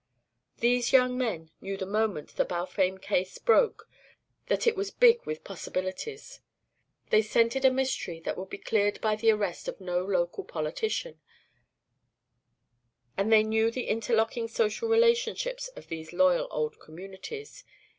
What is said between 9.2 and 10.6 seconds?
arrest of no local